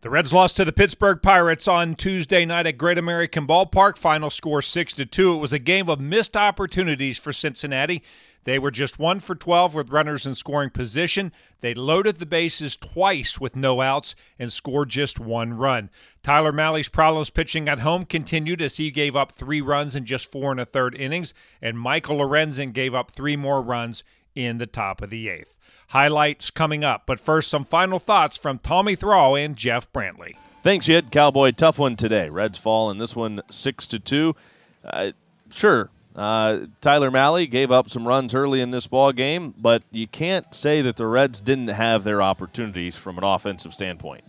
The 0.00 0.10
Reds 0.10 0.32
lost 0.32 0.54
to 0.56 0.64
the 0.64 0.72
Pittsburgh 0.72 1.20
Pirates 1.20 1.66
on 1.66 1.96
Tuesday 1.96 2.44
night 2.44 2.68
at 2.68 2.78
Great 2.78 2.98
American 2.98 3.48
Ballpark. 3.48 3.98
Final 3.98 4.30
score 4.30 4.62
6 4.62 4.94
to 4.94 5.04
2. 5.04 5.34
It 5.34 5.38
was 5.38 5.52
a 5.52 5.58
game 5.58 5.88
of 5.88 5.98
missed 5.98 6.36
opportunities 6.36 7.18
for 7.18 7.32
Cincinnati. 7.32 8.04
They 8.44 8.60
were 8.60 8.70
just 8.70 9.00
1 9.00 9.18
for 9.18 9.34
12 9.34 9.74
with 9.74 9.90
runners 9.90 10.24
in 10.24 10.36
scoring 10.36 10.70
position. 10.70 11.32
They 11.62 11.74
loaded 11.74 12.18
the 12.18 12.26
bases 12.26 12.76
twice 12.76 13.40
with 13.40 13.56
no 13.56 13.80
outs 13.80 14.14
and 14.38 14.52
scored 14.52 14.90
just 14.90 15.18
one 15.18 15.54
run. 15.54 15.90
Tyler 16.22 16.52
Mahle's 16.52 16.88
problems 16.88 17.30
pitching 17.30 17.68
at 17.68 17.80
home 17.80 18.04
continued 18.04 18.62
as 18.62 18.76
he 18.76 18.92
gave 18.92 19.16
up 19.16 19.32
3 19.32 19.60
runs 19.60 19.96
in 19.96 20.04
just 20.04 20.30
4 20.30 20.52
and 20.52 20.60
a 20.60 20.64
third 20.64 20.94
innings 20.94 21.34
and 21.60 21.76
Michael 21.76 22.18
Lorenzen 22.18 22.72
gave 22.72 22.94
up 22.94 23.10
3 23.10 23.34
more 23.34 23.60
runs 23.60 24.04
in 24.36 24.58
the 24.58 24.66
top 24.68 25.02
of 25.02 25.10
the 25.10 25.26
8th. 25.26 25.56
Highlights 25.88 26.50
coming 26.50 26.84
up, 26.84 27.04
but 27.06 27.18
first, 27.18 27.48
some 27.48 27.64
final 27.64 27.98
thoughts 27.98 28.36
from 28.36 28.58
Tommy 28.58 28.94
Thrall 28.94 29.36
and 29.36 29.56
Jeff 29.56 29.90
Brantley. 29.92 30.36
Thanks, 30.62 30.86
Yid. 30.86 31.10
Cowboy, 31.10 31.52
tough 31.52 31.78
one 31.78 31.96
today. 31.96 32.28
Reds 32.28 32.58
fall 32.58 32.90
in 32.90 32.98
this 32.98 33.16
one 33.16 33.40
six 33.50 33.86
to 33.86 33.98
two. 33.98 34.36
Uh, 34.84 35.12
sure, 35.50 35.88
uh, 36.14 36.66
Tyler 36.80 37.10
Mahle 37.10 37.48
gave 37.48 37.70
up 37.70 37.88
some 37.88 38.06
runs 38.06 38.34
early 38.34 38.60
in 38.60 38.70
this 38.70 38.86
ball 38.86 39.12
game, 39.12 39.54
but 39.58 39.82
you 39.90 40.06
can't 40.06 40.54
say 40.54 40.82
that 40.82 40.96
the 40.96 41.06
Reds 41.06 41.40
didn't 41.40 41.68
have 41.68 42.04
their 42.04 42.20
opportunities 42.20 42.96
from 42.96 43.16
an 43.16 43.24
offensive 43.24 43.72
standpoint. 43.72 44.24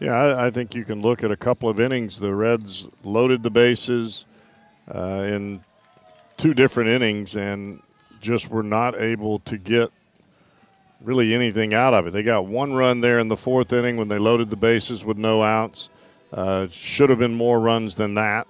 Yeah, 0.00 0.12
I, 0.12 0.46
I 0.46 0.50
think 0.50 0.74
you 0.74 0.84
can 0.84 1.00
look 1.00 1.24
at 1.24 1.30
a 1.30 1.36
couple 1.36 1.68
of 1.68 1.80
innings. 1.80 2.20
The 2.20 2.34
Reds 2.34 2.88
loaded 3.02 3.42
the 3.42 3.50
bases 3.50 4.26
uh, 4.94 5.24
in 5.26 5.64
two 6.36 6.54
different 6.54 6.90
innings 6.90 7.34
and 7.34 7.82
just 8.20 8.50
were 8.50 8.62
not 8.62 9.00
able 9.00 9.38
to 9.40 9.56
get 9.56 9.90
really 11.00 11.34
anything 11.34 11.74
out 11.74 11.94
of 11.94 12.06
it. 12.06 12.12
They 12.12 12.22
got 12.22 12.46
one 12.46 12.72
run 12.74 13.00
there 13.00 13.18
in 13.18 13.28
the 13.28 13.36
fourth 13.36 13.72
inning 13.72 13.96
when 13.96 14.08
they 14.08 14.18
loaded 14.18 14.50
the 14.50 14.56
bases 14.56 15.04
with 15.04 15.16
no 15.16 15.42
outs. 15.42 15.90
Uh, 16.32 16.66
should 16.70 17.10
have 17.10 17.18
been 17.18 17.34
more 17.34 17.60
runs 17.60 17.96
than 17.96 18.14
that. 18.14 18.46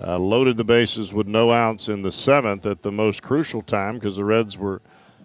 Uh, 0.00 0.18
loaded 0.18 0.56
the 0.58 0.64
bases 0.64 1.12
with 1.12 1.26
no 1.26 1.50
outs 1.52 1.88
in 1.88 2.02
the 2.02 2.12
seventh 2.12 2.66
at 2.66 2.82
the 2.82 2.92
most 2.92 3.22
crucial 3.22 3.62
time 3.62 3.94
because 3.94 4.16
the 4.16 4.24
Reds 4.24 4.58
were 4.58 4.82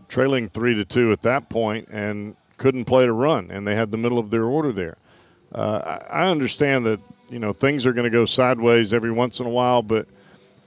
trailing 0.07 0.47
three 0.49 0.73
to 0.75 0.85
two 0.85 1.11
at 1.11 1.21
that 1.23 1.49
point 1.49 1.87
and 1.89 2.35
couldn't 2.57 2.85
play 2.85 3.05
to 3.05 3.11
run, 3.11 3.51
and 3.51 3.67
they 3.67 3.75
had 3.75 3.91
the 3.91 3.97
middle 3.97 4.17
of 4.17 4.29
their 4.29 4.45
order 4.45 4.71
there. 4.71 4.95
Uh, 5.53 5.99
I, 6.09 6.29
understand 6.29 6.85
that 6.85 7.01
you 7.29 7.39
know 7.39 7.51
things 7.51 7.85
are 7.85 7.91
going 7.91 8.05
to 8.05 8.09
go 8.09 8.23
sideways 8.23 8.93
every 8.93 9.11
once 9.11 9.41
in 9.41 9.45
a 9.45 9.49
while, 9.49 9.81
but 9.81 10.07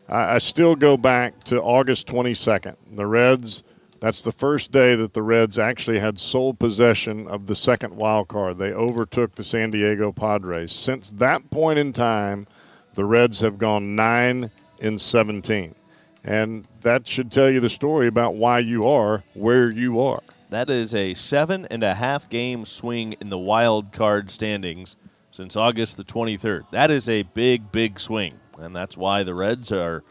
I, 0.08 0.34
I 0.34 0.38
still 0.38 0.76
go 0.76 0.98
back 0.98 1.42
to 1.44 1.62
August 1.62 2.06
22nd. 2.08 2.76
The 2.94 3.06
Reds 3.06 3.62
that's 4.04 4.20
the 4.20 4.32
first 4.32 4.70
day 4.70 4.94
that 4.94 5.14
the 5.14 5.22
Reds 5.22 5.58
actually 5.58 5.98
had 5.98 6.20
sole 6.20 6.52
possession 6.52 7.26
of 7.26 7.46
the 7.46 7.54
second 7.54 7.96
wild 7.96 8.28
card. 8.28 8.58
They 8.58 8.70
overtook 8.70 9.34
the 9.34 9.42
San 9.42 9.70
Diego 9.70 10.12
Padres. 10.12 10.72
Since 10.72 11.08
that 11.08 11.48
point 11.48 11.78
in 11.78 11.94
time, 11.94 12.46
the 12.92 13.06
Reds 13.06 13.40
have 13.40 13.56
gone 13.56 13.96
9 13.96 14.50
in 14.78 14.98
17. 14.98 15.74
And 16.22 16.68
that 16.82 17.06
should 17.06 17.32
tell 17.32 17.48
you 17.48 17.60
the 17.60 17.70
story 17.70 18.06
about 18.06 18.34
why 18.34 18.58
you 18.58 18.86
are 18.86 19.24
where 19.32 19.70
you 19.70 19.98
are. 19.98 20.20
That 20.50 20.68
is 20.68 20.94
a 20.94 21.14
seven 21.14 21.66
and 21.70 21.82
a 21.82 21.94
half 21.94 22.28
game 22.28 22.66
swing 22.66 23.14
in 23.22 23.30
the 23.30 23.38
wild 23.38 23.90
card 23.90 24.30
standings 24.30 24.96
since 25.30 25.56
August 25.56 25.96
the 25.96 26.04
23rd. 26.04 26.70
That 26.72 26.90
is 26.90 27.08
a 27.08 27.22
big, 27.22 27.72
big 27.72 27.98
swing. 27.98 28.34
And 28.58 28.76
that's 28.76 28.98
why 28.98 29.22
the 29.22 29.34
Reds 29.34 29.72
are 29.72 30.04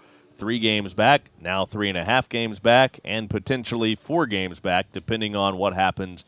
three 0.44 0.60
games 0.60 0.94
back, 0.94 1.32
now 1.40 1.66
three 1.66 1.88
and 1.88 1.98
a 1.98 2.04
half 2.04 2.28
games 2.28 2.60
back, 2.60 3.00
and 3.06 3.30
potentially 3.30 3.96
four 3.96 4.26
games 4.26 4.60
back, 4.60 4.92
depending 4.92 5.38
on 5.38 5.56
what 5.56 5.74
happens 5.74 6.26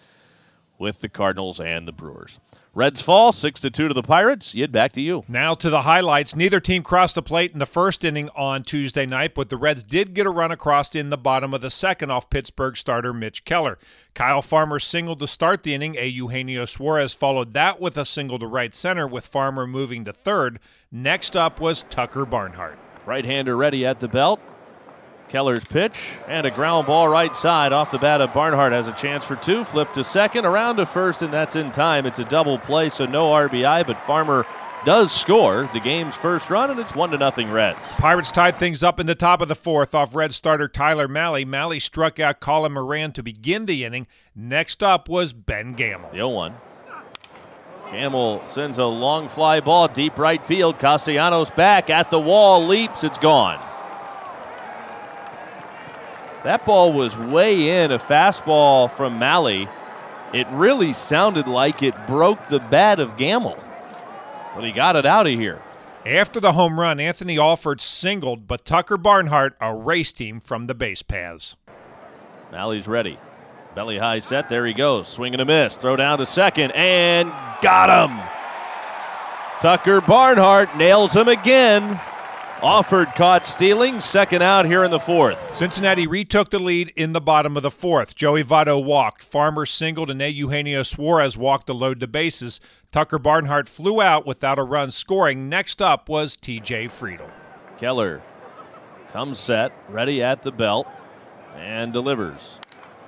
with 0.78 1.02
the 1.02 1.10
Cardinals 1.10 1.60
and 1.60 1.86
the 1.86 1.92
Brewers. 1.92 2.40
Reds 2.74 3.02
fall 3.02 3.34
six 3.34 3.60
to 3.60 3.70
two 3.70 3.90
to 3.90 3.94
the 3.94 4.02
Pirates. 4.02 4.56
Yid, 4.56 4.72
back 4.72 4.94
to 4.94 5.02
you. 5.02 5.26
Now 5.28 5.54
to 5.56 5.70
the 5.70 5.82
highlights. 5.82 6.34
Neither 6.34 6.62
team 6.62 6.82
crossed 6.82 7.16
the 7.16 7.22
plate 7.22 7.52
in 7.52 7.60
the 7.60 7.66
first 7.66 8.06
inning 8.06 8.30
on 8.38 8.64
Tuesday 8.64 9.06
night, 9.06 9.36
but 9.36 9.50
the 9.50 9.58
Reds 9.58 9.84
did 9.84 10.14
get 10.14 10.26
a 10.26 10.30
run 10.30 10.52
across 10.52 10.96
in 10.96 11.10
the 11.10 11.18
bottom 11.18 11.54
of 11.54 11.60
the 11.60 11.70
second 11.70 12.10
off 12.10 12.30
Pittsburgh 12.30 12.78
starter 12.78 13.12
Mitch 13.12 13.44
Keller. 13.44 13.78
Kyle 14.14 14.42
Farmer 14.42 14.80
singled 14.80 15.20
to 15.20 15.28
start 15.28 15.64
the 15.64 15.74
inning. 15.74 15.98
A 15.98 16.08
Eugenio 16.08 16.64
Suarez 16.64 17.14
followed 17.14 17.54
that 17.54 17.82
with 17.82 17.98
a 17.98 18.06
single 18.06 18.40
to 18.40 18.48
right 18.48 18.74
center, 18.74 19.06
with 19.06 19.28
Farmer 19.28 19.68
moving 19.68 20.06
to 20.06 20.14
third. 20.14 20.60
Next 20.90 21.36
up 21.36 21.60
was 21.60 21.84
Tucker 21.84 22.26
Barnhart. 22.26 22.80
Right 23.06 23.26
hander 23.26 23.56
ready 23.56 23.86
at 23.86 24.00
the 24.00 24.08
belt. 24.08 24.40
Keller's 25.28 25.66
pitch 25.66 26.14
and 26.28 26.46
a 26.46 26.52
ground 26.52 26.88
ball 26.88 27.08
right 27.08 27.36
side 27.36 27.74
off 27.74 27.92
the 27.92 27.98
bat 27.98 28.22
of 28.22 28.32
Barnhart 28.34 28.72
has 28.72 28.88
a 28.88 28.94
chance 28.94 29.26
for 29.26 29.36
two. 29.36 29.64
Flip 29.64 29.92
to 29.94 30.04
second, 30.04 30.46
around 30.46 30.78
to 30.78 30.86
first, 30.86 31.22
and 31.22 31.34
that's 31.34 31.56
in 31.56 31.72
time. 31.72 32.06
It's 32.06 32.20
a 32.20 32.26
double 32.26 32.58
play, 32.58 32.90
so 32.90 33.06
no 33.06 33.30
RBI, 33.30 33.86
but 33.88 33.98
Farmer 34.00 34.46
does 34.86 35.12
score 35.12 35.68
the 35.74 35.80
game's 35.80 36.16
first 36.16 36.50
run, 36.50 36.70
and 36.70 36.80
it's 36.80 36.96
one 36.96 37.10
to 37.10 37.18
nothing 37.18 37.52
Reds. 37.52 37.92
Pirates 37.94 38.32
tied 38.32 38.60
things 38.60 38.84
up 38.84 39.00
in 39.00 39.08
the 39.08 39.16
top 39.16 39.42
of 39.42 39.48
the 39.48 39.56
fourth 39.56 39.96
off 39.96 40.14
Red 40.14 40.34
starter 40.34 40.68
Tyler 40.68 41.08
Mahle. 41.08 41.46
Mahle 41.46 41.82
struck 41.82 42.20
out 42.20 42.40
Colin 42.40 42.74
Moran 42.74 43.12
to 43.14 43.24
begin 43.24 43.66
the 43.66 43.84
inning. 43.84 44.06
Next 44.36 44.84
up 44.84 45.10
was 45.10 45.34
Ben 45.34 45.74
Gamel. 45.74 46.12
The 46.12 46.20
0-1. 46.20 46.54
Gamel 47.92 48.46
sends 48.46 48.80
a 48.80 48.86
long 48.86 49.30
fly 49.30 49.60
ball 49.60 49.88
deep 49.88 50.18
right 50.18 50.44
field. 50.44 50.80
Castellanos 50.80 51.52
back 51.52 51.90
at 51.90 52.10
the 52.10 52.20
wall, 52.20 52.66
leaps, 52.66 53.04
it's 53.04 53.18
gone. 53.18 53.60
That 56.44 56.66
ball 56.66 56.94
was 56.94 57.18
way 57.18 57.84
in, 57.84 57.92
a 57.92 58.00
fastball 58.00 58.92
from 58.92 59.20
Mahle. 59.20 59.68
It 60.34 60.48
really 60.52 60.94
sounded 60.94 61.48
like 61.48 61.82
it 61.82 61.96
broke 62.08 62.48
the 62.48 62.60
bat 62.60 63.00
of 63.00 63.18
Gamel, 63.18 63.58
but 64.54 64.64
he 64.64 64.72
got 64.72 64.96
it 64.96 65.06
out 65.06 65.28
of 65.28 65.34
here. 65.34 65.62
After 66.06 66.40
the 66.40 66.52
home 66.52 66.80
run, 66.80 67.00
Anthony 67.00 67.40
Alford 67.40 67.82
singled, 67.82 68.48
but 68.48 68.64
Tucker 68.64 68.98
Barnhart 68.98 69.56
erased 69.60 70.20
him 70.22 70.40
from 70.40 70.68
the 70.68 70.76
base 70.76 71.02
paths. 71.02 71.56
Mahle's 72.52 72.88
ready. 72.88 73.18
Belly 73.76 73.98
high 73.98 74.20
set. 74.20 74.48
There 74.48 74.66
he 74.66 74.74
goes. 74.74 75.10
Swing 75.10 75.34
and 75.34 75.42
a 75.42 75.46
miss. 75.46 75.76
Throw 75.76 75.98
down 75.98 76.18
to 76.20 76.26
second 76.26 76.72
and 76.72 77.30
got 77.62 78.10
him. 78.10 78.18
Tucker 79.60 80.00
Barnhart 80.00 80.78
nails 80.78 81.14
him 81.14 81.28
again. 81.28 82.00
Alford 82.62 83.10
caught 83.10 83.46
stealing. 83.46 84.00
Second 84.00 84.42
out 84.42 84.66
here 84.66 84.86
in 84.86 84.92
the 84.92 85.00
fourth. 85.00 85.54
Cincinnati 85.54 86.08
retook 86.08 86.52
the 86.52 86.60
lead 86.60 86.94
in 86.96 87.12
the 87.12 87.20
bottom 87.20 87.58
of 87.58 87.64
the 87.64 87.72
fourth. 87.72 88.16
Joey 88.16 88.46
Votto 88.46 88.82
walked. 88.82 89.22
Farmer 89.22 89.66
singled 89.66 90.10
and 90.10 90.22
Eugenio 90.22 90.82
Suarez 90.82 91.38
walked 91.38 91.68
to 91.68 91.74
load 91.74 92.00
the 92.00 92.08
bases. 92.08 92.62
Tucker 92.94 93.20
Barnhart 93.20 93.68
flew 93.68 94.02
out 94.02 94.26
without 94.26 94.58
a 94.58 94.64
run 94.64 94.90
scoring. 94.90 95.50
Next 95.50 95.82
up 95.82 96.08
was 96.08 96.38
TJ 96.38 96.86
Friedl. 96.86 97.30
Keller 97.78 98.22
comes 99.12 99.38
set, 99.38 99.74
ready 99.90 100.24
at 100.24 100.44
the 100.44 100.52
belt, 100.52 100.88
and 101.58 101.92
delivers. 101.92 102.62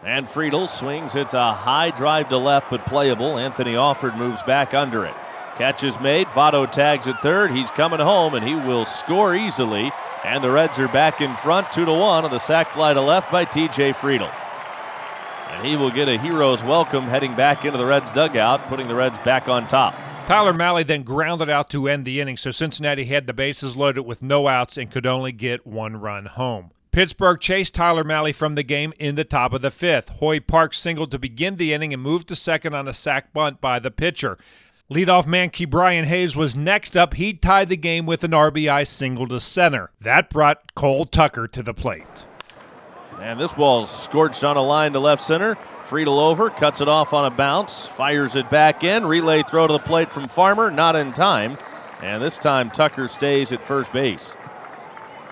And 0.03 0.27
Friedl 0.27 0.69
swings. 0.69 1.15
It's 1.15 1.33
a 1.33 1.53
high 1.53 1.91
drive 1.91 2.29
to 2.29 2.37
left, 2.37 2.69
but 2.69 2.85
playable. 2.85 3.37
Anthony 3.37 3.75
Alford 3.75 4.15
moves 4.15 4.43
back 4.43 4.73
under 4.73 5.05
it. 5.05 5.13
Catch 5.55 5.83
is 5.83 5.99
made. 5.99 6.27
Votto 6.27 6.71
tags 6.71 7.07
at 7.07 7.21
third. 7.21 7.51
He's 7.51 7.71
coming 7.71 7.99
home, 7.99 8.35
and 8.35 8.47
he 8.47 8.55
will 8.55 8.85
score 8.85 9.33
easily. 9.33 9.91
And 10.23 10.43
the 10.43 10.51
Reds 10.51 10.77
are 10.77 10.87
back 10.87 11.19
in 11.19 11.35
front, 11.37 11.71
two 11.71 11.85
to 11.85 11.91
one, 11.91 12.25
on 12.25 12.31
the 12.31 12.37
sac 12.37 12.69
fly 12.69 12.93
to 12.93 13.01
left 13.01 13.31
by 13.31 13.45
T.J. 13.45 13.93
Friedl. 13.93 14.31
And 15.49 15.65
he 15.65 15.75
will 15.75 15.89
get 15.89 16.07
a 16.07 16.17
hero's 16.17 16.63
welcome 16.63 17.05
heading 17.05 17.33
back 17.33 17.65
into 17.65 17.77
the 17.77 17.85
Reds 17.85 18.11
dugout, 18.11 18.67
putting 18.67 18.87
the 18.87 18.95
Reds 18.95 19.17
back 19.19 19.49
on 19.49 19.67
top. 19.67 19.95
Tyler 20.27 20.53
Mahle 20.53 20.85
then 20.85 21.03
grounded 21.03 21.49
out 21.49 21.69
to 21.69 21.87
end 21.87 22.05
the 22.05 22.19
inning, 22.19 22.37
so 22.37 22.51
Cincinnati 22.51 23.05
had 23.05 23.27
the 23.27 23.33
bases 23.33 23.75
loaded 23.75 24.01
with 24.01 24.21
no 24.21 24.47
outs 24.47 24.77
and 24.77 24.91
could 24.91 25.05
only 25.05 25.31
get 25.31 25.65
one 25.65 25.97
run 25.97 26.25
home. 26.25 26.71
Pittsburgh 26.97 27.39
chased 27.39 27.75
Tyler 27.75 28.03
Mahle 28.03 28.33
from 28.33 28.55
the 28.55 28.63
game 28.63 28.91
in 28.97 29.13
the 29.13 29.23
top 29.23 29.53
of 29.53 29.61
the 29.61 29.69
fifth. 29.69 30.09
Hoy 30.09 30.39
Park 30.39 30.73
singled 30.73 31.11
to 31.11 31.19
begin 31.19 31.57
the 31.57 31.71
inning 31.71 31.93
and 31.93 32.01
moved 32.01 32.27
to 32.29 32.35
second 32.35 32.73
on 32.73 32.87
a 32.87 32.91
sac 32.91 33.31
bunt 33.33 33.61
by 33.61 33.77
the 33.77 33.91
pitcher. 33.91 34.35
Leadoff 34.89 35.27
man 35.27 35.51
Ke'Bryan 35.51 36.05
Hayes 36.05 36.35
was 36.35 36.57
next 36.57 36.97
up. 36.97 37.13
He 37.13 37.33
tied 37.33 37.69
the 37.69 37.77
game 37.77 38.07
with 38.07 38.23
an 38.23 38.31
RBI 38.31 38.87
single 38.87 39.27
to 39.27 39.39
center. 39.39 39.91
That 40.01 40.31
brought 40.31 40.73
Cole 40.73 41.05
Tucker 41.05 41.47
to 41.47 41.61
the 41.61 41.71
plate. 41.71 42.25
And 43.21 43.39
this 43.39 43.53
ball's 43.53 43.91
scorched 43.91 44.43
on 44.43 44.57
a 44.57 44.63
line 44.63 44.93
to 44.93 44.99
left 44.99 45.21
center. 45.21 45.53
Friedl 45.83 46.19
over, 46.19 46.49
cuts 46.49 46.81
it 46.81 46.87
off 46.87 47.13
on 47.13 47.31
a 47.31 47.35
bounce, 47.35 47.87
fires 47.87 48.35
it 48.35 48.49
back 48.49 48.83
in. 48.83 49.05
Relay 49.05 49.43
throw 49.43 49.67
to 49.67 49.73
the 49.73 49.77
plate 49.77 50.09
from 50.09 50.27
Farmer, 50.27 50.71
not 50.71 50.95
in 50.95 51.13
time. 51.13 51.59
And 52.01 52.23
this 52.23 52.39
time 52.39 52.71
Tucker 52.71 53.07
stays 53.07 53.53
at 53.53 53.63
first 53.63 53.93
base. 53.93 54.33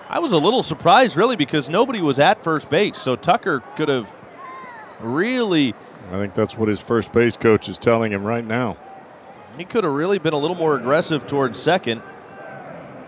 I 0.08 0.20
was 0.20 0.32
a 0.32 0.38
little 0.38 0.62
surprised, 0.62 1.16
really, 1.16 1.36
because 1.36 1.68
nobody 1.68 2.00
was 2.00 2.18
at 2.18 2.42
first 2.44 2.70
base. 2.70 2.98
So 2.98 3.16
Tucker 3.16 3.60
could 3.76 3.88
have 3.88 4.12
really. 5.00 5.74
I 6.12 6.18
think 6.18 6.34
that's 6.34 6.56
what 6.56 6.68
his 6.68 6.80
first 6.80 7.12
base 7.12 7.36
coach 7.36 7.68
is 7.68 7.78
telling 7.78 8.12
him 8.12 8.24
right 8.24 8.44
now. 8.44 8.76
He 9.56 9.64
could 9.64 9.84
have 9.84 9.92
really 9.92 10.18
been 10.18 10.34
a 10.34 10.38
little 10.38 10.56
more 10.56 10.76
aggressive 10.76 11.26
towards 11.26 11.58
second 11.58 12.02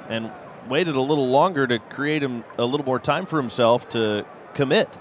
and 0.08 0.32
waited 0.68 0.96
a 0.96 1.00
little 1.00 1.28
longer 1.28 1.66
to 1.66 1.78
create 1.78 2.22
him 2.22 2.42
a 2.56 2.64
little 2.64 2.86
more 2.86 2.98
time 2.98 3.26
for 3.26 3.40
himself 3.40 3.88
to 3.90 4.26
commit. 4.54 4.98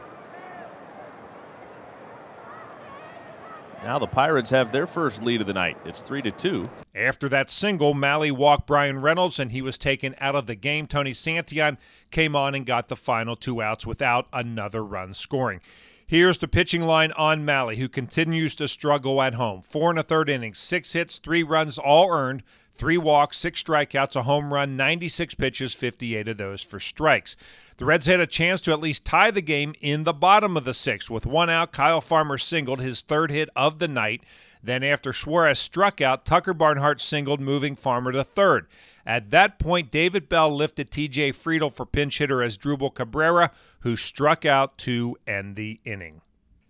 Now 3.83 3.99
the 3.99 4.07
Pirates 4.07 4.49
have 4.49 4.71
their 4.71 4.87
first 4.87 5.21
lead 5.21 5.41
of 5.41 5.47
the 5.47 5.53
night. 5.53 5.77
It's 5.85 6.01
three 6.01 6.21
to 6.23 6.31
two. 6.31 6.69
After 6.95 7.29
that 7.29 7.49
single, 7.49 7.93
Mahle 7.93 8.31
walked 8.31 8.67
Bryan 8.67 9.01
Reynolds 9.01 9.39
and 9.39 9.51
he 9.51 9.61
was 9.61 9.77
taken 9.77 10.15
out 10.19 10.35
of 10.35 10.47
the 10.47 10.55
game. 10.55 10.87
Tony 10.87 11.11
Santillan 11.11 11.77
came 12.11 12.35
on 12.35 12.55
and 12.55 12.65
got 12.65 12.87
the 12.87 12.95
final 12.95 13.35
two 13.35 13.61
outs 13.61 13.85
without 13.85 14.27
another 14.33 14.83
run 14.83 15.13
scoring. 15.13 15.61
Here's 16.05 16.37
the 16.37 16.47
pitching 16.47 16.83
line 16.83 17.11
on 17.13 17.45
Mahle, 17.45 17.75
who 17.75 17.89
continues 17.89 18.55
to 18.55 18.67
struggle 18.67 19.21
at 19.21 19.33
home. 19.33 19.61
Four 19.61 19.89
and 19.89 19.99
a 19.99 20.03
third 20.03 20.29
innings, 20.29 20.57
six 20.57 20.93
hits, 20.93 21.19
three 21.19 21.43
runs, 21.43 21.77
all 21.77 22.09
earned, 22.09 22.43
three 22.77 22.97
walks, 22.97 23.37
six 23.37 23.61
strikeouts, 23.63 24.15
a 24.15 24.23
home 24.23 24.53
run, 24.53 24.77
96 24.77 25.33
pitches, 25.35 25.73
58 25.73 26.27
of 26.27 26.37
those 26.37 26.61
for 26.61 26.79
strikes. 26.79 27.35
The 27.77 27.85
Reds 27.85 28.05
had 28.05 28.19
a 28.19 28.27
chance 28.27 28.61
to 28.61 28.71
at 28.71 28.79
least 28.79 29.05
tie 29.05 29.31
the 29.31 29.41
game 29.41 29.73
in 29.81 30.03
the 30.03 30.13
bottom 30.13 30.57
of 30.57 30.63
the 30.63 30.73
sixth. 30.73 31.09
With 31.09 31.25
one 31.25 31.49
out, 31.49 31.71
Kyle 31.71 32.01
Farmer 32.01 32.37
singled 32.37 32.81
his 32.81 33.01
third 33.01 33.31
hit 33.31 33.49
of 33.55 33.79
the 33.79 33.87
night. 33.87 34.23
Then, 34.63 34.83
after 34.83 35.13
Suarez 35.13 35.59
struck 35.59 36.01
out, 36.01 36.25
Tucker 36.25 36.53
Barnhart 36.53 36.99
singled, 36.99 37.39
moving 37.39 37.75
Farmer 37.75 38.11
to 38.11 38.23
third. 38.23 38.67
At 39.05 39.29
that 39.29 39.59
point, 39.59 39.91
David 39.91 40.27
Bell 40.27 40.53
lifted 40.53 40.91
TJ 40.91 41.29
Friedl 41.29 41.71
for 41.71 41.85
pinch 41.85 42.17
hitter 42.17 42.37
Asdrubal 42.37 42.93
Cabrera, 42.93 43.51
who 43.81 43.95
struck 43.95 44.45
out 44.45 44.77
to 44.79 45.15
end 45.25 45.55
the 45.55 45.79
inning. 45.85 46.21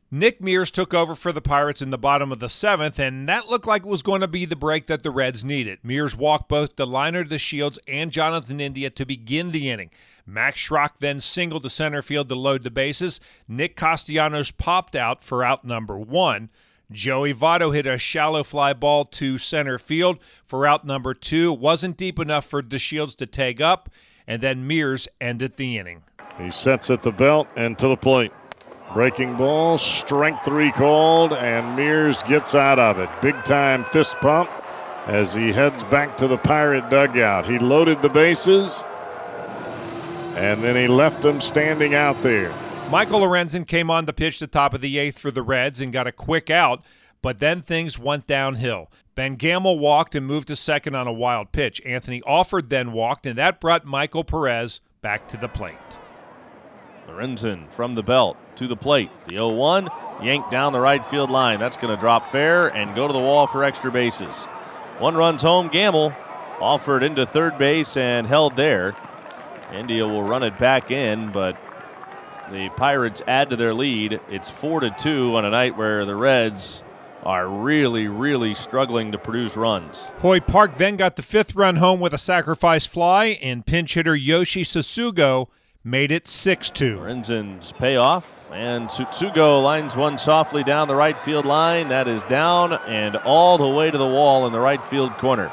Nick 0.10 0.42
Mears 0.42 0.72
took 0.72 0.94
over 0.94 1.16
for 1.16 1.34
the 1.34 1.42
Pirates 1.42 1.82
in 1.82 1.90
the 1.90 1.98
bottom 1.98 2.32
of 2.32 2.40
the 2.40 2.48
seventh, 2.48 2.98
and 2.98 3.28
that 3.28 3.50
looked 3.50 3.68
like 3.68 3.84
it 3.84 3.90
was 3.90 4.02
going 4.02 4.22
to 4.22 4.28
be 4.28 4.46
the 4.46 4.56
break 4.56 4.88
that 4.88 5.04
the 5.04 5.12
Reds 5.12 5.44
needed. 5.44 5.80
Mears 5.84 6.16
walked 6.16 6.48
both 6.48 6.78
Delino 6.78 7.38
Shields, 7.38 7.78
and 7.90 8.10
Jonathan 8.10 8.62
India 8.62 8.90
to 8.90 9.06
begin 9.06 9.52
the 9.52 9.70
inning. 9.70 9.90
Max 10.26 10.62
Schrock 10.62 10.92
then 11.00 11.20
singled 11.20 11.64
to 11.64 11.70
center 11.70 12.02
field 12.02 12.30
to 12.30 12.36
load 12.36 12.64
the 12.64 12.72
bases. 12.72 13.20
Nick 13.50 13.76
Castellanos 13.76 14.52
popped 14.52 14.96
out 14.96 15.26
for 15.26 15.44
out 15.44 15.66
number 15.66 16.00
one. 16.00 16.52
Joey 16.90 17.34
Votto 17.34 17.76
hit 17.76 17.86
a 17.86 17.98
shallow 17.98 18.44
fly 18.44 18.72
ball 18.72 19.04
to 19.04 19.38
center 19.38 19.78
field 19.78 20.20
for 20.46 20.66
out 20.66 20.86
number 20.86 21.14
two. 21.14 21.52
Wasn't 21.52 21.98
deep 21.98 22.18
enough 22.18 22.46
for 22.46 22.64
DeShields 22.64 23.18
to 23.18 23.26
tag 23.26 23.62
up, 23.62 23.90
and 24.26 24.42
then 24.42 24.66
Mears 24.66 25.10
ended 25.20 25.58
the 25.58 25.78
inning. 25.78 26.04
He 26.38 26.50
sets 26.50 26.90
at 26.90 27.04
the 27.04 27.12
belt 27.12 27.50
and 27.58 27.78
to 27.80 27.90
the 27.90 27.98
plate. 27.98 28.32
Breaking 28.94 29.36
ball, 29.36 29.78
strength 29.78 30.46
three 30.46 30.72
called, 30.72 31.34
and 31.34 31.76
Mears 31.76 32.24
gets 32.24 32.56
out 32.56 32.80
of 32.80 33.00
it. 33.00 33.10
Big 33.22 33.36
time 33.44 33.84
fist 33.86 34.16
pump 34.18 34.50
as 35.06 35.34
he 35.34 35.52
heads 35.52 35.84
back 35.84 36.18
to 36.18 36.28
the 36.28 36.38
Pirate 36.38 36.90
dugout. 36.90 37.48
He 37.48 37.60
loaded 37.60 38.02
the 38.02 38.10
bases, 38.10 38.84
and 40.36 40.64
then 40.64 40.76
he 40.76 40.88
left 40.88 41.22
them 41.22 41.42
standing 41.42 41.96
out 41.96 42.22
there. 42.24 42.54
Michael 42.90 43.20
Lorenzen 43.20 43.68
came 43.68 43.92
on 43.92 44.06
the 44.06 44.14
pitch 44.14 44.40
the 44.40 44.48
top 44.48 44.74
of 44.74 44.82
the 44.82 44.98
eighth 44.98 45.20
for 45.20 45.32
the 45.32 45.44
Reds 45.44 45.82
and 45.82 45.92
got 45.92 46.08
a 46.08 46.12
quick 46.12 46.50
out, 46.50 46.86
but 47.22 47.40
then 47.40 47.62
things 47.62 48.00
went 48.00 48.26
downhill. 48.26 48.90
Ben 49.16 49.36
Gamel 49.36 49.78
walked 49.78 50.16
and 50.16 50.26
moved 50.26 50.48
to 50.48 50.56
second 50.56 50.96
on 50.96 51.08
a 51.08 51.12
wild 51.12 51.52
pitch. 51.52 51.82
Anthony 51.86 52.22
Alford 52.26 52.70
then 52.70 52.94
walked, 52.94 53.26
and 53.26 53.38
that 53.38 53.60
brought 53.60 53.84
Michael 53.84 54.24
Perez 54.24 54.80
back 55.02 55.28
to 55.28 55.38
the 55.38 55.50
plate. 55.50 55.98
Lorenzen 57.08 57.70
from 57.72 57.96
the 57.96 58.04
belt 58.04 58.38
to 58.58 58.68
the 58.68 58.76
plate. 58.76 59.10
The 59.26 59.36
0 59.36 59.50
1 59.50 59.90
yanked 60.22 60.52
down 60.52 60.74
the 60.74 60.80
right 60.80 61.06
field 61.06 61.30
line. 61.30 61.60
That's 61.60 61.78
going 61.78 61.96
to 61.96 62.00
drop 62.00 62.32
fair 62.32 62.68
and 62.76 62.96
go 62.96 63.08
to 63.08 63.14
the 63.14 63.20
wall 63.20 63.48
for 63.48 63.64
extra 63.64 63.92
bases. 63.92 64.46
One 65.00 65.16
runs 65.16 65.42
home. 65.42 65.68
Gamel 65.68 66.14
offered 66.60 67.04
into 67.04 67.26
third 67.26 67.58
base 67.58 67.98
and 67.98 68.28
held 68.28 68.56
there. 68.56 68.96
India 69.74 70.08
will 70.08 70.24
run 70.24 70.44
it 70.44 70.58
back 70.58 70.92
in, 70.92 71.32
but 71.32 71.58
the 72.52 72.70
Pirates 72.70 73.22
add 73.28 73.50
to 73.50 73.56
their 73.56 73.74
lead. 73.74 74.20
It's 74.30 74.50
4 74.50 74.82
to 74.82 74.90
2 74.92 75.36
on 75.36 75.46
a 75.46 75.50
night 75.50 75.78
where 75.78 76.06
the 76.06 76.16
Reds 76.16 76.84
are 77.24 77.48
really, 77.48 78.08
really 78.08 78.54
struggling 78.54 79.12
to 79.12 79.18
produce 79.18 79.58
runs. 79.58 80.06
Hoy 80.20 80.40
Park 80.40 80.78
then 80.78 80.96
got 80.96 81.16
the 81.16 81.22
fifth 81.22 81.56
run 81.56 81.78
home 81.78 82.00
with 82.00 82.14
a 82.14 82.18
sacrifice 82.18 82.86
fly, 82.86 83.38
and 83.42 83.66
pinch 83.66 83.96
hitter 83.96 84.16
Yoshi 84.16 84.64
Tsutsugo 84.64 85.50
made 85.84 86.12
it 86.12 86.28
6 86.28 86.70
2. 86.70 86.98
Lorenzen's 86.98 87.72
payoff, 87.74 88.50
and 88.52 88.88
Tsutsugo 88.88 89.64
lines 89.64 89.96
one 89.96 90.18
softly 90.18 90.64
down 90.64 90.88
the 90.88 90.96
right 90.96 91.20
field 91.22 91.46
line. 91.46 91.90
That 91.90 92.08
is 92.08 92.24
down 92.26 92.74
and 92.74 93.16
all 93.18 93.58
the 93.58 93.68
way 93.68 93.92
to 93.92 93.98
the 93.98 94.08
wall 94.08 94.48
in 94.48 94.54
the 94.54 94.60
right 94.60 94.84
field 94.86 95.18
corner. 95.18 95.52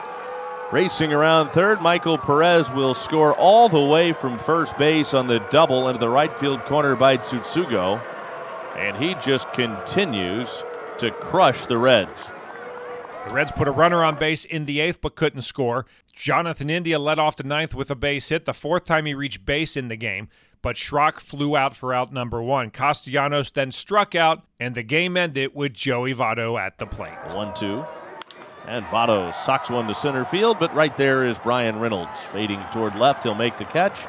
Racing 0.73 1.13
around 1.13 1.51
third, 1.51 1.81
Michael 1.81 2.19
Perez 2.19 2.71
will 2.71 2.95
score 2.95 3.35
all 3.35 3.69
the 3.69 3.81
way 3.81 4.13
from 4.13 4.39
first 4.39 4.77
base 4.77 5.15
on 5.15 5.29
the 5.29 5.39
double 5.51 5.89
into 5.89 6.01
the 6.01 6.09
right 6.09 6.37
field 6.37 6.61
corner 6.63 6.97
by 6.97 7.17
Tsutsugo. 7.17 8.01
And 8.77 8.97
he 8.97 9.15
just 9.23 9.53
continues 9.53 10.65
to 10.99 11.11
crush 11.13 11.67
the 11.67 11.79
Reds. 11.79 12.31
The 13.27 13.31
Reds 13.31 13.53
put 13.53 13.69
a 13.69 13.73
runner 13.73 14.05
on 14.05 14.19
base 14.19 14.45
in 14.45 14.67
the 14.67 14.81
eighth 14.81 15.01
but 15.01 15.17
couldn't 15.17 15.43
score. 15.43 15.87
Jonathan 16.13 16.69
India 16.69 16.99
led 16.99 17.19
off 17.19 17.37
the 17.37 17.43
ninth 17.43 17.75
with 17.75 17.91
a 17.91 17.97
base 17.97 18.29
hit, 18.29 18.45
the 18.45 18.53
fourth 18.53 18.85
time 18.85 19.07
he 19.07 19.15
reached 19.15 19.47
base 19.47 19.77
in 19.77 19.89
the 19.89 19.97
game, 19.97 20.29
but 20.63 20.77
Schrock 20.77 21.21
flew 21.21 21.57
out 21.57 21.75
for 21.75 21.95
out 21.95 22.13
number 22.13 22.43
one. 22.43 22.71
Castellanos 22.71 23.51
then 23.51 23.73
struck 23.73 24.15
out, 24.15 24.45
and 24.61 24.75
the 24.75 24.83
game 24.83 25.17
ended 25.17 25.53
with 25.55 25.73
Joey 25.73 26.15
Votto 26.15 26.61
at 26.61 26.79
the 26.79 26.87
plate. 26.87 27.17
1 27.33 27.55
2. 27.55 27.85
And 28.67 28.85
Votto 28.87 29.33
socks 29.33 29.69
one 29.71 29.87
to 29.89 29.95
center 29.95 30.25
field, 30.25 30.59
but 30.59 30.75
right 30.75 30.97
there 30.97 31.25
is 31.25 31.39
Bryan 31.39 31.79
Reynolds 31.79 32.21
fading 32.33 32.63
toward 32.73 32.97
left. 32.97 33.25
He'll 33.25 33.35
make 33.35 33.59
the 33.59 33.67
catch. 33.67 34.07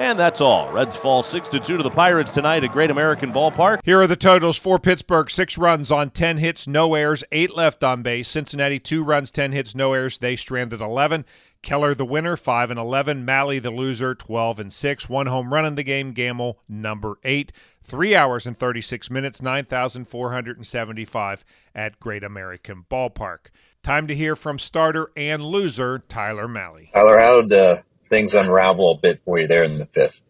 And 0.00 0.18
that's 0.18 0.40
all. 0.40 0.72
Reds 0.72 0.96
fall 0.96 1.22
6 1.22 1.48
to 1.50 1.60
2 1.60 1.76
to 1.76 1.82
the 1.82 1.90
Pirates 1.90 2.32
tonight 2.32 2.64
at 2.64 2.72
Great 2.72 2.90
American 2.90 3.34
Ballpark. 3.34 3.80
Here 3.84 4.00
are 4.00 4.06
the 4.06 4.16
totals 4.16 4.56
for 4.56 4.78
Pittsburgh 4.78 5.30
6 5.30 5.58
runs 5.58 5.92
on 5.92 6.08
10 6.08 6.38
hits, 6.38 6.66
no 6.66 6.94
errors, 6.94 7.22
8 7.30 7.54
left 7.54 7.84
on 7.84 8.00
base. 8.00 8.26
Cincinnati 8.26 8.78
2 8.78 9.04
runs, 9.04 9.30
10 9.30 9.52
hits, 9.52 9.74
no 9.74 9.92
errors. 9.92 10.16
They 10.16 10.36
stranded 10.36 10.80
11. 10.80 11.26
Keller 11.60 11.94
the 11.94 12.06
winner, 12.06 12.38
5 12.38 12.70
and 12.70 12.80
11. 12.80 13.26
Mahle 13.26 13.60
the 13.60 13.70
loser, 13.70 14.14
12 14.14 14.58
and 14.58 14.72
6. 14.72 15.10
One 15.10 15.26
home 15.26 15.52
run 15.52 15.66
in 15.66 15.74
the 15.74 15.82
game. 15.82 16.12
Gamel 16.12 16.60
number 16.66 17.18
8. 17.22 17.52
3 17.82 18.16
hours 18.16 18.46
and 18.46 18.58
36 18.58 19.10
minutes, 19.10 19.42
9,475 19.42 21.44
at 21.74 22.00
Great 22.00 22.24
American 22.24 22.86
Ballpark. 22.90 23.48
Time 23.82 24.06
to 24.06 24.14
hear 24.14 24.34
from 24.34 24.58
starter 24.58 25.10
and 25.14 25.44
loser 25.44 25.98
Tyler 25.98 26.48
Mahle. 26.48 26.90
Tyler, 26.90 27.18
how 27.18 27.42
did 27.42 27.52
uh, 27.52 27.82
things 28.02 28.34
unravel 28.34 28.92
a 28.92 28.98
bit 28.98 29.20
for 29.24 29.38
you 29.38 29.46
there 29.46 29.64
in 29.64 29.78
the 29.78 29.86
fifth? 29.86 30.22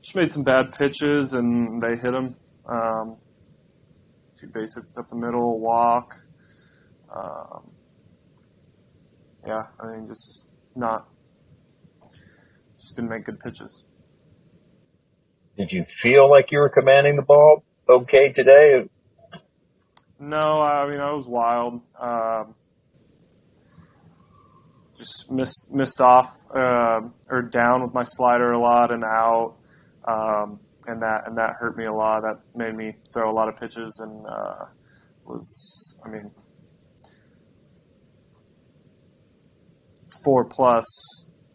Just 0.00 0.16
made 0.16 0.30
some 0.30 0.42
bad 0.42 0.72
pitches 0.72 1.34
and 1.34 1.82
they 1.82 1.96
hit 1.96 2.12
them. 2.12 2.34
Um, 2.66 3.16
a 4.32 4.38
few 4.38 4.48
base 4.48 4.74
hits 4.74 4.96
up 4.96 5.08
the 5.08 5.16
middle, 5.16 5.58
walk. 5.58 6.14
Um, 7.14 7.70
yeah, 9.46 9.62
I 9.80 9.92
mean, 9.92 10.08
just 10.08 10.46
not, 10.76 11.08
just 12.78 12.96
didn't 12.96 13.10
make 13.10 13.24
good 13.24 13.40
pitches. 13.40 13.84
Did 15.56 15.72
you 15.72 15.84
feel 15.84 16.30
like 16.30 16.52
you 16.52 16.58
were 16.58 16.68
commanding 16.68 17.16
the 17.16 17.22
ball 17.22 17.64
okay 17.88 18.30
today? 18.30 18.88
No, 20.20 20.60
I 20.60 20.88
mean 20.88 21.00
I 21.00 21.12
was 21.12 21.26
wild. 21.26 21.80
Um, 22.00 22.54
just 24.98 25.30
missed 25.30 25.70
missed 25.72 26.00
off 26.00 26.30
uh, 26.54 27.00
or 27.30 27.42
down 27.42 27.82
with 27.82 27.94
my 27.94 28.02
slider 28.02 28.52
a 28.52 28.60
lot 28.60 28.90
and 28.90 29.04
out, 29.04 29.54
um, 30.06 30.60
and 30.86 31.02
that 31.02 31.26
and 31.26 31.38
that 31.38 31.54
hurt 31.58 31.76
me 31.76 31.84
a 31.84 31.92
lot. 31.92 32.22
That 32.22 32.40
made 32.54 32.74
me 32.74 32.96
throw 33.12 33.30
a 33.30 33.34
lot 33.34 33.48
of 33.48 33.56
pitches 33.58 33.98
and 34.02 34.26
uh, 34.26 34.64
was 35.24 35.98
I 36.04 36.08
mean 36.08 36.30
four 40.24 40.44
plus 40.44 40.84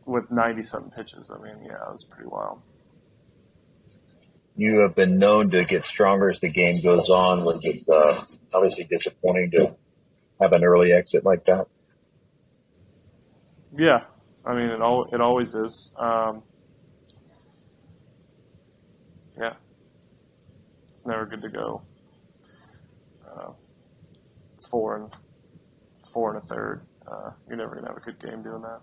with 0.05 0.31
ninety 0.31 0.61
something 0.61 0.91
pitches. 0.91 1.31
I 1.31 1.41
mean 1.41 1.63
yeah, 1.65 1.73
it 1.73 1.91
was 1.91 2.05
pretty 2.09 2.29
wild 2.29 2.61
you 4.55 4.81
have 4.81 4.95
been 4.95 5.17
known 5.17 5.49
to 5.51 5.65
get 5.65 5.83
stronger 5.83 6.29
as 6.29 6.39
the 6.39 6.51
game 6.51 6.75
goes 6.83 7.09
on. 7.09 7.43
Was 7.43 7.63
it 7.63 7.83
uh, 7.89 8.21
obviously 8.53 8.85
disappointing 8.85 9.51
to 9.51 9.75
have 10.39 10.51
an 10.53 10.63
early 10.63 10.91
exit 10.93 11.25
like 11.25 11.45
that? 11.45 11.67
Yeah, 13.75 14.05
I 14.45 14.53
mean 14.53 14.69
it. 14.69 14.81
All 14.81 15.05
it 15.11 15.19
always 15.21 15.55
is. 15.55 15.91
Um, 15.97 16.43
yeah, 19.39 19.53
it's 20.89 21.05
never 21.05 21.25
good 21.25 21.41
to 21.41 21.49
go. 21.49 21.81
Uh, 23.25 23.51
it's 24.55 24.67
four 24.69 24.95
and 24.95 25.11
four 26.13 26.35
and 26.35 26.43
a 26.43 26.45
third 26.45 26.85
uh, 27.07 27.31
you're 27.47 27.57
never 27.57 27.75
gonna 27.75 27.87
have 27.87 27.97
a 27.97 27.99
good 27.99 28.19
game 28.19 28.43
doing 28.43 28.61
that. 28.61 28.79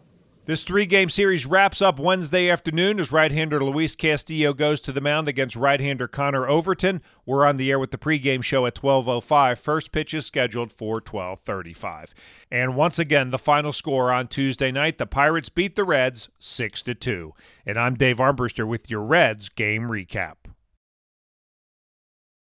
This 0.50 0.64
three 0.64 0.85
game 0.85 1.09
series 1.11 1.47
wraps 1.47 1.80
up 1.80 2.00
Wednesday 2.00 2.50
afternoon 2.50 2.99
as 2.99 3.12
right 3.12 3.30
hander 3.30 3.62
Luis 3.62 3.95
Castillo 3.95 4.52
goes 4.52 4.80
to 4.80 4.90
the 4.90 5.00
mound 5.00 5.28
against 5.28 5.54
right 5.54 5.78
hander 5.78 6.09
Connor 6.09 6.49
Overton. 6.49 7.02
We're 7.25 7.47
on 7.47 7.57
the 7.57 7.71
air 7.71 7.78
with 7.78 7.92
the 7.92 7.99
pregame 7.99 8.42
show 8.42 8.66
at 8.66 8.75
12.05. 8.75 9.59
First 9.59 9.92
pitch 9.92 10.12
is 10.12 10.26
scheduled 10.26 10.73
for 10.73 11.00
12.35. 11.00 12.14
And 12.50 12.75
once 12.75 12.99
again, 12.99 13.30
the 13.30 13.38
final 13.38 13.73
score 13.73 14.11
on 14.11 14.26
Tuesday 14.26 14.73
night 14.73 14.99
the 14.99 15.07
Pirates 15.07 15.50
beat 15.50 15.76
the 15.76 15.85
Reds 15.85 16.30
6 16.40 16.83
to 16.83 16.97
2. 16.97 17.33
And 17.64 17.78
I'm 17.78 17.95
Dave 17.95 18.16
Armbruster 18.16 18.66
with 18.66 18.90
your 18.90 19.02
Reds 19.02 19.50
game 19.50 19.83
recap. 19.83 20.35